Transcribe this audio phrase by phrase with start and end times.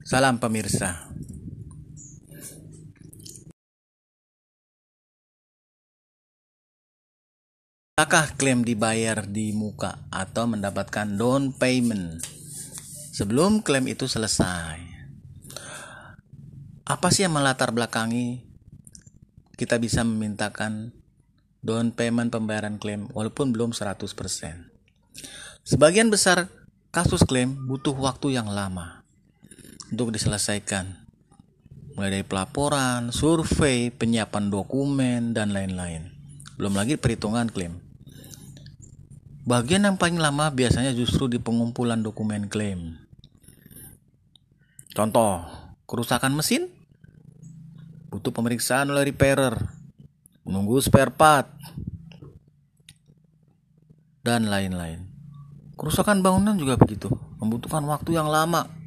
[0.00, 1.12] Salam pemirsa.
[8.00, 12.24] Apakah klaim dibayar di muka atau mendapatkan down payment
[13.12, 14.80] sebelum klaim itu selesai?
[16.88, 18.40] Apa sih yang melatar belakangi
[19.60, 20.96] kita bisa memintakan
[21.60, 24.00] down payment pembayaran klaim walaupun belum 100%?
[25.60, 26.48] Sebagian besar
[26.88, 28.99] kasus klaim butuh waktu yang lama
[29.90, 31.10] untuk diselesaikan.
[31.98, 36.14] Mulai dari pelaporan, survei, penyiapan dokumen, dan lain-lain.
[36.56, 37.82] Belum lagi perhitungan klaim.
[39.44, 42.96] Bagian yang paling lama biasanya justru di pengumpulan dokumen klaim.
[44.94, 45.42] Contoh,
[45.90, 46.70] kerusakan mesin
[48.10, 49.54] butuh pemeriksaan oleh repairer,
[50.42, 51.46] menunggu spare part,
[54.26, 55.06] dan lain-lain.
[55.78, 57.08] Kerusakan bangunan juga begitu,
[57.40, 58.79] membutuhkan waktu yang lama.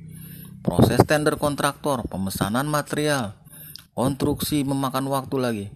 [0.64, 3.36] Proses tender kontraktor, pemesanan material,
[3.92, 5.68] konstruksi memakan waktu lagi.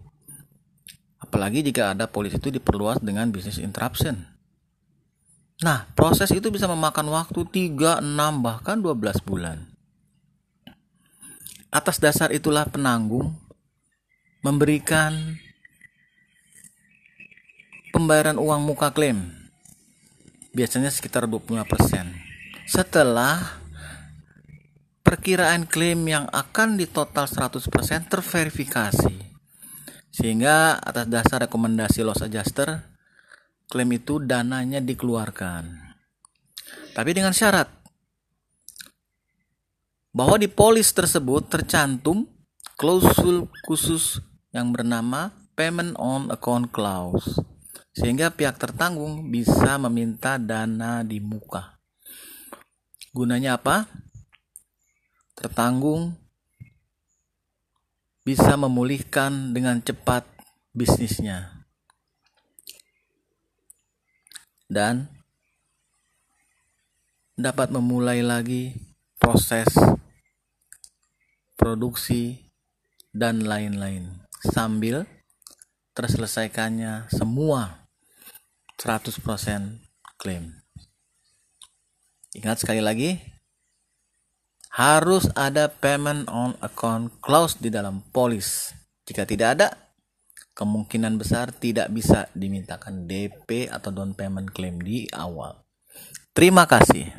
[1.20, 4.24] Apalagi jika ada polis itu diperluas dengan bisnis interruption.
[5.60, 9.68] Nah, proses itu bisa memakan waktu 3, 6, bahkan 12 bulan.
[11.68, 13.36] Atas dasar itulah penanggung
[14.40, 15.36] memberikan
[17.92, 19.36] pembayaran uang muka klaim
[20.56, 22.08] biasanya sekitar 25%.
[22.70, 23.57] Setelah
[25.08, 27.64] perkiraan klaim yang akan ditotal 100%
[28.12, 29.16] terverifikasi.
[30.12, 32.84] Sehingga atas dasar rekomendasi loss adjuster
[33.72, 35.96] klaim itu dananya dikeluarkan.
[36.92, 37.72] Tapi dengan syarat
[40.12, 42.28] bahwa di polis tersebut tercantum
[42.76, 44.20] klausul khusus
[44.52, 47.40] yang bernama payment on account clause
[47.94, 51.78] sehingga pihak tertanggung bisa meminta dana di muka.
[53.14, 53.90] Gunanya apa?
[55.38, 56.18] Tertanggung
[58.26, 60.26] bisa memulihkan dengan cepat
[60.74, 61.58] bisnisnya.
[64.68, 65.08] dan
[67.40, 68.76] dapat memulai lagi
[69.16, 69.68] proses
[71.56, 72.52] produksi
[73.16, 75.08] dan lain-lain sambil
[75.96, 77.88] terselesaikannya semua
[78.78, 79.18] 100%
[80.22, 80.54] klaim.
[82.38, 83.18] Ingat sekali lagi,
[84.78, 88.78] harus ada payment on account clause di dalam polis.
[89.10, 89.74] Jika tidak ada,
[90.54, 95.66] kemungkinan besar tidak bisa dimintakan DP atau down payment claim di awal.
[96.30, 97.10] Terima kasih.